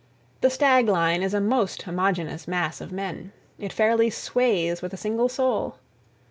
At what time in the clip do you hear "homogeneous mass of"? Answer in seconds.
1.83-2.91